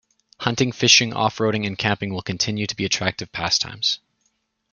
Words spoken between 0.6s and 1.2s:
fishing,